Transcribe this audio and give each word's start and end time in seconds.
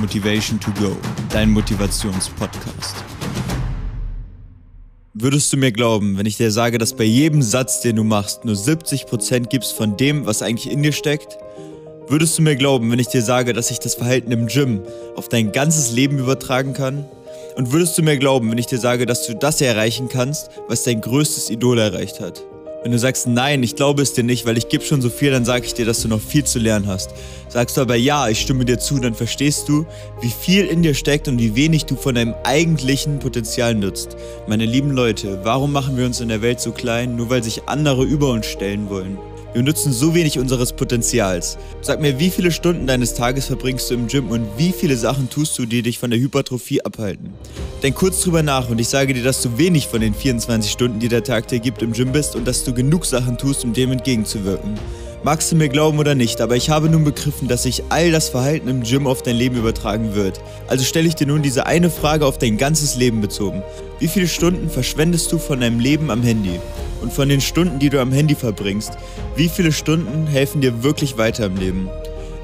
Motivation 0.00 0.58
to 0.58 0.70
Go, 0.80 0.96
dein 1.28 1.50
Motivationspodcast. 1.50 2.96
Würdest 5.12 5.52
du 5.52 5.58
mir 5.58 5.72
glauben, 5.72 6.16
wenn 6.16 6.24
ich 6.24 6.38
dir 6.38 6.50
sage, 6.50 6.78
dass 6.78 6.96
bei 6.96 7.04
jedem 7.04 7.42
Satz, 7.42 7.82
den 7.82 7.96
du 7.96 8.04
machst, 8.04 8.46
nur 8.46 8.54
70% 8.54 9.48
gibst 9.48 9.74
von 9.74 9.98
dem, 9.98 10.24
was 10.24 10.40
eigentlich 10.40 10.72
in 10.72 10.82
dir 10.82 10.92
steckt? 10.92 11.36
Würdest 12.08 12.38
du 12.38 12.42
mir 12.42 12.56
glauben, 12.56 12.90
wenn 12.90 12.98
ich 12.98 13.08
dir 13.08 13.20
sage, 13.20 13.52
dass 13.52 13.70
ich 13.70 13.78
das 13.78 13.94
Verhalten 13.94 14.32
im 14.32 14.46
Gym 14.46 14.80
auf 15.16 15.28
dein 15.28 15.52
ganzes 15.52 15.92
Leben 15.92 16.18
übertragen 16.18 16.72
kann? 16.72 17.04
Und 17.56 17.72
würdest 17.72 17.98
du 17.98 18.02
mir 18.02 18.16
glauben, 18.16 18.50
wenn 18.50 18.58
ich 18.58 18.66
dir 18.66 18.78
sage, 18.78 19.04
dass 19.04 19.26
du 19.26 19.34
das 19.34 19.60
erreichen 19.60 20.08
kannst, 20.08 20.48
was 20.66 20.82
dein 20.84 21.02
größtes 21.02 21.50
Idol 21.50 21.78
erreicht 21.78 22.20
hat? 22.20 22.42
Wenn 22.82 22.92
du 22.92 22.98
sagst, 22.98 23.26
nein, 23.26 23.62
ich 23.62 23.76
glaube 23.76 24.00
es 24.00 24.14
dir 24.14 24.24
nicht, 24.24 24.46
weil 24.46 24.56
ich 24.56 24.70
gebe 24.70 24.82
schon 24.82 25.02
so 25.02 25.10
viel, 25.10 25.30
dann 25.30 25.44
sage 25.44 25.66
ich 25.66 25.74
dir, 25.74 25.84
dass 25.84 26.00
du 26.00 26.08
noch 26.08 26.20
viel 26.20 26.44
zu 26.44 26.58
lernen 26.58 26.86
hast. 26.86 27.10
Sagst 27.50 27.76
du 27.76 27.82
aber 27.82 27.96
ja, 27.96 28.26
ich 28.30 28.40
stimme 28.40 28.64
dir 28.64 28.78
zu, 28.78 28.98
dann 28.98 29.14
verstehst 29.14 29.68
du, 29.68 29.84
wie 30.22 30.30
viel 30.30 30.64
in 30.64 30.82
dir 30.82 30.94
steckt 30.94 31.28
und 31.28 31.38
wie 31.38 31.54
wenig 31.54 31.84
du 31.84 31.94
von 31.94 32.14
deinem 32.14 32.34
eigentlichen 32.42 33.18
Potenzial 33.18 33.74
nutzt. 33.74 34.16
Meine 34.48 34.64
lieben 34.64 34.92
Leute, 34.92 35.40
warum 35.42 35.72
machen 35.72 35.98
wir 35.98 36.06
uns 36.06 36.22
in 36.22 36.30
der 36.30 36.40
Welt 36.40 36.60
so 36.60 36.72
klein, 36.72 37.16
nur 37.16 37.28
weil 37.28 37.42
sich 37.42 37.68
andere 37.68 38.04
über 38.04 38.30
uns 38.30 38.46
stellen 38.46 38.88
wollen? 38.88 39.18
Wir 39.52 39.64
nutzen 39.64 39.92
so 39.92 40.14
wenig 40.14 40.38
unseres 40.38 40.72
Potenzials. 40.72 41.58
Sag 41.80 42.00
mir, 42.00 42.20
wie 42.20 42.30
viele 42.30 42.52
Stunden 42.52 42.86
deines 42.86 43.14
Tages 43.14 43.46
verbringst 43.46 43.90
du 43.90 43.94
im 43.94 44.06
Gym 44.06 44.30
und 44.30 44.46
wie 44.56 44.70
viele 44.70 44.96
Sachen 44.96 45.28
tust 45.28 45.58
du, 45.58 45.66
die 45.66 45.82
dich 45.82 45.98
von 45.98 46.10
der 46.10 46.20
Hypertrophie 46.20 46.82
abhalten? 46.82 47.34
Denk 47.82 47.96
kurz 47.96 48.20
drüber 48.20 48.44
nach 48.44 48.68
und 48.68 48.80
ich 48.80 48.86
sage 48.86 49.12
dir, 49.12 49.24
dass 49.24 49.42
du 49.42 49.58
wenig 49.58 49.88
von 49.88 50.00
den 50.00 50.14
24 50.14 50.70
Stunden, 50.70 51.00
die 51.00 51.08
der 51.08 51.24
Tag 51.24 51.48
dir 51.48 51.58
gibt, 51.58 51.82
im 51.82 51.92
Gym 51.92 52.12
bist 52.12 52.36
und 52.36 52.46
dass 52.46 52.62
du 52.62 52.72
genug 52.72 53.04
Sachen 53.04 53.38
tust, 53.38 53.64
um 53.64 53.72
dem 53.72 53.90
entgegenzuwirken. 53.90 54.78
Magst 55.22 55.52
du 55.52 55.56
mir 55.56 55.68
glauben 55.68 55.98
oder 55.98 56.14
nicht, 56.14 56.40
aber 56.40 56.56
ich 56.56 56.70
habe 56.70 56.88
nun 56.88 57.04
begriffen, 57.04 57.46
dass 57.46 57.64
sich 57.64 57.82
all 57.90 58.10
das 58.10 58.30
Verhalten 58.30 58.68
im 58.68 58.82
Gym 58.82 59.06
auf 59.06 59.20
dein 59.20 59.36
Leben 59.36 59.56
übertragen 59.56 60.14
wird. 60.14 60.40
Also 60.66 60.82
stelle 60.82 61.08
ich 61.08 61.14
dir 61.14 61.26
nun 61.26 61.42
diese 61.42 61.66
eine 61.66 61.90
Frage 61.90 62.24
auf 62.24 62.38
dein 62.38 62.56
ganzes 62.56 62.96
Leben 62.96 63.20
bezogen. 63.20 63.62
Wie 63.98 64.08
viele 64.08 64.26
Stunden 64.26 64.70
verschwendest 64.70 65.30
du 65.30 65.36
von 65.36 65.60
deinem 65.60 65.78
Leben 65.78 66.10
am 66.10 66.22
Handy? 66.22 66.58
Und 67.02 67.12
von 67.12 67.28
den 67.28 67.42
Stunden, 67.42 67.78
die 67.78 67.90
du 67.90 68.00
am 68.00 68.12
Handy 68.12 68.34
verbringst, 68.34 68.92
wie 69.36 69.50
viele 69.50 69.72
Stunden 69.72 70.26
helfen 70.26 70.62
dir 70.62 70.82
wirklich 70.82 71.18
weiter 71.18 71.46
im 71.46 71.56
Leben? 71.56 71.90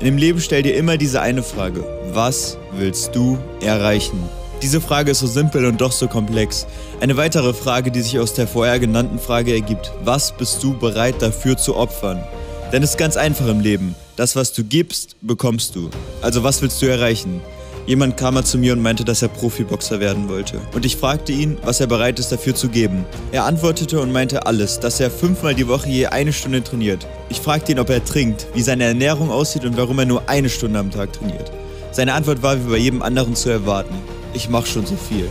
In 0.00 0.04
dem 0.04 0.18
Leben 0.18 0.40
stell 0.40 0.62
dir 0.62 0.76
immer 0.76 0.98
diese 0.98 1.22
eine 1.22 1.42
Frage. 1.42 1.82
Was 2.12 2.58
willst 2.76 3.16
du 3.16 3.38
erreichen? 3.62 4.22
Diese 4.60 4.82
Frage 4.82 5.12
ist 5.12 5.20
so 5.20 5.26
simpel 5.26 5.64
und 5.64 5.80
doch 5.80 5.92
so 5.92 6.08
komplex. 6.08 6.66
Eine 7.00 7.16
weitere 7.16 7.54
Frage, 7.54 7.90
die 7.90 8.02
sich 8.02 8.18
aus 8.18 8.34
der 8.34 8.46
vorher 8.46 8.78
genannten 8.78 9.18
Frage 9.18 9.54
ergibt. 9.54 9.92
Was 10.04 10.32
bist 10.32 10.62
du 10.62 10.76
bereit 10.78 11.22
dafür 11.22 11.56
zu 11.56 11.74
opfern? 11.74 12.22
Denn 12.72 12.82
es 12.82 12.90
ist 12.90 12.98
ganz 12.98 13.16
einfach 13.16 13.46
im 13.46 13.60
Leben. 13.60 13.94
Das, 14.16 14.34
was 14.34 14.52
du 14.52 14.64
gibst, 14.64 15.16
bekommst 15.20 15.76
du. 15.76 15.90
Also 16.20 16.42
was 16.42 16.62
willst 16.62 16.82
du 16.82 16.86
erreichen? 16.86 17.40
Jemand 17.86 18.16
kam 18.16 18.34
mal 18.34 18.44
zu 18.44 18.58
mir 18.58 18.72
und 18.72 18.82
meinte, 18.82 19.04
dass 19.04 19.22
er 19.22 19.28
Profiboxer 19.28 20.00
werden 20.00 20.28
wollte. 20.28 20.60
Und 20.74 20.84
ich 20.84 20.96
fragte 20.96 21.30
ihn, 21.30 21.56
was 21.62 21.78
er 21.78 21.86
bereit 21.86 22.18
ist 22.18 22.32
dafür 22.32 22.56
zu 22.56 22.68
geben. 22.68 23.04
Er 23.30 23.44
antwortete 23.44 24.00
und 24.00 24.10
meinte 24.10 24.44
alles, 24.46 24.80
dass 24.80 24.98
er 24.98 25.08
fünfmal 25.08 25.54
die 25.54 25.68
Woche 25.68 25.88
je 25.88 26.06
eine 26.06 26.32
Stunde 26.32 26.64
trainiert. 26.64 27.06
Ich 27.28 27.40
fragte 27.40 27.70
ihn, 27.70 27.78
ob 27.78 27.88
er 27.88 28.04
trinkt, 28.04 28.48
wie 28.54 28.62
seine 28.62 28.84
Ernährung 28.84 29.30
aussieht 29.30 29.64
und 29.64 29.76
warum 29.76 30.00
er 30.00 30.06
nur 30.06 30.28
eine 30.28 30.48
Stunde 30.48 30.80
am 30.80 30.90
Tag 30.90 31.12
trainiert. 31.12 31.52
Seine 31.92 32.14
Antwort 32.14 32.42
war 32.42 32.58
wie 32.58 32.70
bei 32.70 32.78
jedem 32.78 33.02
anderen 33.02 33.36
zu 33.36 33.48
erwarten. 33.50 33.94
Ich 34.34 34.48
mach 34.48 34.66
schon 34.66 34.84
so 34.84 34.96
viel. 34.96 35.28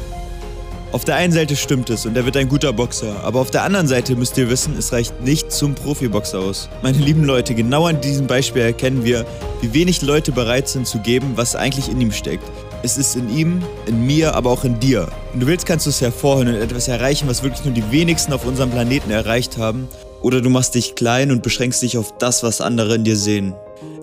Auf 0.92 1.04
der 1.04 1.16
einen 1.16 1.34
Seite 1.34 1.56
stimmt 1.56 1.90
es 1.90 2.06
und 2.06 2.16
er 2.16 2.26
wird 2.26 2.38
ein 2.38 2.48
guter 2.48 2.72
Boxer, 2.72 3.22
aber 3.24 3.42
auf 3.42 3.52
der 3.52 3.64
anderen 3.64 3.88
Seite 3.88 4.16
müsst 4.16 4.38
ihr 4.38 4.50
wissen, 4.50 4.76
es 4.78 4.94
reicht 4.94 5.22
nicht 5.22 5.52
zum 5.52 5.76
Profiboxer 5.76 6.40
aus. 6.40 6.70
Meine 6.84 7.00
lieben 7.00 7.26
Leute, 7.26 7.54
genau 7.54 7.88
an 7.88 8.00
diesem 8.00 8.28
Beispiel 8.28 8.62
erkennen 8.62 9.04
wir, 9.04 9.26
wie 9.62 9.74
wenig 9.74 10.02
Leute 10.02 10.32
bereit 10.32 10.70
sind 10.70 10.88
zu 10.88 11.00
geben, 11.00 11.34
was 11.36 11.56
eigentlich 11.56 11.90
in 11.90 12.00
ihm 12.00 12.12
steckt. 12.12 12.44
Es 12.82 12.98
ist 12.98 13.16
in 13.16 13.36
ihm, 13.36 13.64
in 13.88 14.06
mir, 14.06 14.36
aber 14.36 14.52
auch 14.52 14.64
in 14.64 14.80
dir. 14.80 15.08
Wenn 15.32 15.42
du 15.42 15.48
willst, 15.48 15.66
kannst 15.66 15.86
du 15.86 15.90
es 15.90 16.02
hervorholen 16.02 16.50
und 16.50 16.62
etwas 16.62 16.88
erreichen, 16.88 17.28
was 17.28 17.42
wirklich 17.42 17.66
nur 17.66 17.74
die 17.74 17.92
wenigsten 17.92 18.32
auf 18.32 18.46
unserem 18.46 18.70
Planeten 18.70 19.10
erreicht 19.12 19.58
haben. 19.58 19.88
Oder 20.22 20.40
du 20.40 20.50
machst 20.50 20.76
dich 20.76 20.96
klein 20.96 21.32
und 21.32 21.44
beschränkst 21.44 21.82
dich 21.82 21.98
auf 21.98 22.18
das, 22.20 22.44
was 22.44 22.62
andere 22.62 22.96
in 22.96 23.04
dir 23.04 23.18
sehen. 23.18 23.54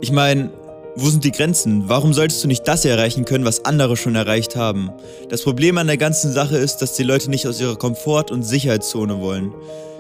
Ich 0.00 0.10
meine, 0.10 0.50
wo 0.94 1.08
sind 1.08 1.24
die 1.24 1.32
Grenzen? 1.32 1.88
Warum 1.88 2.12
solltest 2.12 2.44
du 2.44 2.48
nicht 2.48 2.68
das 2.68 2.84
erreichen 2.84 3.24
können, 3.24 3.46
was 3.46 3.64
andere 3.64 3.96
schon 3.96 4.14
erreicht 4.14 4.56
haben? 4.56 4.90
Das 5.30 5.42
Problem 5.42 5.78
an 5.78 5.86
der 5.86 5.96
ganzen 5.96 6.32
Sache 6.32 6.58
ist, 6.58 6.78
dass 6.78 6.94
die 6.94 7.02
Leute 7.02 7.30
nicht 7.30 7.46
aus 7.46 7.60
ihrer 7.60 7.76
Komfort- 7.76 8.30
und 8.30 8.42
Sicherheitszone 8.42 9.18
wollen. 9.20 9.54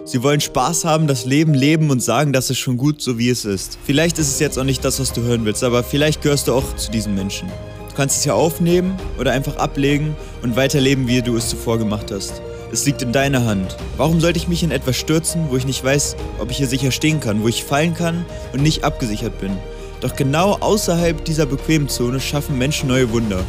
Sie 0.04 0.22
wollen 0.22 0.40
Spaß 0.40 0.84
haben, 0.84 1.06
das 1.06 1.24
Leben 1.24 1.54
leben 1.54 1.90
und 1.90 2.02
sagen, 2.02 2.32
das 2.32 2.50
ist 2.50 2.58
schon 2.58 2.76
gut, 2.76 3.00
so 3.00 3.18
wie 3.18 3.30
es 3.30 3.44
ist. 3.44 3.78
Vielleicht 3.84 4.18
ist 4.18 4.28
es 4.28 4.38
jetzt 4.38 4.58
auch 4.58 4.64
nicht 4.64 4.84
das, 4.84 5.00
was 5.00 5.12
du 5.12 5.22
hören 5.22 5.44
willst, 5.44 5.64
aber 5.64 5.82
vielleicht 5.82 6.20
gehörst 6.20 6.48
du 6.48 6.54
auch 6.54 6.76
zu 6.76 6.90
diesen 6.90 7.14
Menschen. 7.14 7.48
Du 7.88 7.94
kannst 7.96 8.18
es 8.18 8.24
ja 8.24 8.34
aufnehmen 8.34 8.96
oder 9.18 9.32
einfach 9.32 9.56
ablegen 9.56 10.14
und 10.42 10.56
weiterleben, 10.56 11.06
wie 11.06 11.22
du 11.22 11.36
es 11.36 11.48
zuvor 11.48 11.78
gemacht 11.78 12.10
hast. 12.10 12.42
Es 12.70 12.84
liegt 12.84 13.00
in 13.00 13.12
deiner 13.12 13.44
Hand. 13.44 13.76
Warum 13.96 14.20
sollte 14.20 14.38
ich 14.38 14.48
mich 14.48 14.62
in 14.62 14.70
etwas 14.70 14.96
stürzen, 14.96 15.46
wo 15.50 15.56
ich 15.56 15.66
nicht 15.66 15.84
weiß, 15.84 16.16
ob 16.38 16.50
ich 16.50 16.56
hier 16.56 16.66
sicher 16.66 16.90
stehen 16.90 17.20
kann, 17.20 17.42
wo 17.42 17.48
ich 17.48 17.64
fallen 17.64 17.94
kann 17.94 18.26
und 18.52 18.62
nicht 18.62 18.82
abgesichert 18.84 19.38
bin? 19.40 19.52
Doch 20.02 20.16
genau 20.16 20.58
außerhalb 20.58 21.24
dieser 21.24 21.46
bequemen 21.46 21.88
Zone 21.88 22.20
schaffen 22.20 22.58
Menschen 22.58 22.88
neue 22.88 23.10
Wunder. 23.12 23.44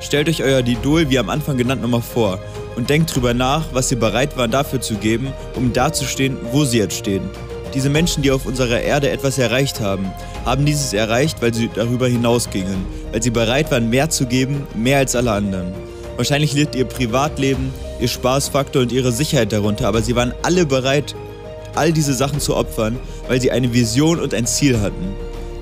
Stellt 0.00 0.28
euch 0.28 0.42
euer 0.42 0.58
Idol, 0.58 1.08
wie 1.08 1.20
am 1.20 1.30
Anfang 1.30 1.56
genannt, 1.56 1.82
nochmal 1.82 2.02
vor 2.02 2.40
und 2.74 2.90
denkt 2.90 3.14
drüber 3.14 3.32
nach, 3.32 3.64
was 3.72 3.88
sie 3.88 3.96
bereit 3.96 4.36
waren 4.36 4.50
dafür 4.50 4.80
zu 4.80 4.96
geben, 4.96 5.32
um 5.54 5.72
dazustehen, 5.72 6.36
wo 6.52 6.64
sie 6.64 6.78
jetzt 6.78 6.96
stehen. 6.96 7.22
Diese 7.74 7.90
Menschen, 7.90 8.22
die 8.22 8.32
auf 8.32 8.44
unserer 8.44 8.80
Erde 8.80 9.10
etwas 9.10 9.38
erreicht 9.38 9.80
haben, 9.80 10.10
haben 10.44 10.64
dieses 10.64 10.92
erreicht, 10.92 11.42
weil 11.42 11.54
sie 11.54 11.70
darüber 11.72 12.08
hinausgingen, 12.08 12.84
weil 13.12 13.22
sie 13.22 13.30
bereit 13.30 13.70
waren, 13.70 13.90
mehr 13.90 14.10
zu 14.10 14.26
geben, 14.26 14.66
mehr 14.74 14.98
als 14.98 15.14
alle 15.14 15.32
anderen. 15.32 15.72
Wahrscheinlich 16.16 16.54
litt 16.54 16.74
ihr 16.74 16.86
Privatleben, 16.86 17.72
ihr 18.00 18.08
Spaßfaktor 18.08 18.82
und 18.82 18.90
ihre 18.90 19.12
Sicherheit 19.12 19.52
darunter, 19.52 19.86
aber 19.86 20.02
sie 20.02 20.16
waren 20.16 20.34
alle 20.42 20.66
bereit, 20.66 21.14
all 21.78 21.92
diese 21.92 22.12
Sachen 22.12 22.40
zu 22.40 22.56
opfern, 22.56 22.98
weil 23.28 23.40
sie 23.40 23.50
eine 23.50 23.72
Vision 23.72 24.20
und 24.20 24.34
ein 24.34 24.46
Ziel 24.46 24.80
hatten. 24.80 25.14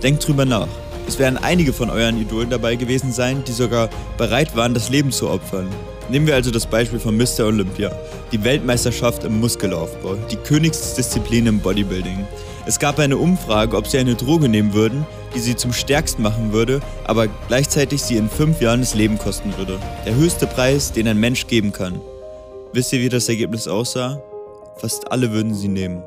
Denkt 0.02 0.26
drüber 0.26 0.44
nach. 0.44 0.68
Es 1.06 1.18
werden 1.18 1.38
einige 1.38 1.72
von 1.72 1.90
euren 1.90 2.20
Idolen 2.20 2.50
dabei 2.50 2.74
gewesen 2.74 3.12
sein, 3.12 3.44
die 3.46 3.52
sogar 3.52 3.88
bereit 4.18 4.56
waren, 4.56 4.74
das 4.74 4.88
Leben 4.88 5.12
zu 5.12 5.30
opfern. 5.30 5.68
Nehmen 6.08 6.26
wir 6.26 6.34
also 6.34 6.50
das 6.50 6.66
Beispiel 6.66 6.98
von 6.98 7.16
Mr. 7.16 7.46
Olympia, 7.46 7.90
die 8.32 8.42
Weltmeisterschaft 8.42 9.24
im 9.24 9.40
Muskelaufbau, 9.40 10.14
die 10.30 10.36
Königsdisziplin 10.36 11.46
im 11.46 11.60
Bodybuilding. 11.60 12.26
Es 12.64 12.78
gab 12.78 12.98
eine 12.98 13.16
Umfrage, 13.16 13.76
ob 13.76 13.86
sie 13.86 13.98
eine 13.98 14.14
Droge 14.14 14.48
nehmen 14.48 14.72
würden, 14.72 15.06
die 15.34 15.40
sie 15.40 15.54
zum 15.54 15.72
Stärksten 15.72 16.22
machen 16.22 16.52
würde, 16.52 16.80
aber 17.04 17.28
gleichzeitig 17.48 18.02
sie 18.02 18.16
in 18.16 18.28
fünf 18.28 18.60
Jahren 18.60 18.80
das 18.80 18.94
Leben 18.94 19.18
kosten 19.18 19.56
würde. 19.56 19.78
Der 20.04 20.14
höchste 20.14 20.46
Preis, 20.46 20.92
den 20.92 21.06
ein 21.06 21.18
Mensch 21.18 21.46
geben 21.46 21.72
kann. 21.72 22.00
Wisst 22.72 22.92
ihr, 22.92 23.00
wie 23.00 23.08
das 23.08 23.28
Ergebnis 23.28 23.68
aussah? 23.68 24.20
Fast 24.76 25.10
alle 25.10 25.32
würden 25.32 25.54
sie 25.54 25.68
nehmen. 25.68 26.02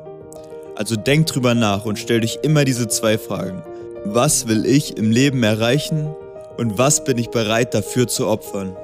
Also 0.76 0.96
denk 0.96 1.26
drüber 1.26 1.54
nach 1.54 1.84
und 1.84 1.98
stell 1.98 2.20
dich 2.20 2.38
immer 2.42 2.64
diese 2.64 2.88
zwei 2.88 3.18
Fragen. 3.18 3.62
Was 4.04 4.48
will 4.48 4.64
ich 4.64 4.96
im 4.96 5.10
Leben 5.10 5.42
erreichen 5.42 6.14
und 6.56 6.78
was 6.78 7.04
bin 7.04 7.18
ich 7.18 7.30
bereit 7.30 7.74
dafür 7.74 8.06
zu 8.06 8.26
opfern? 8.26 8.76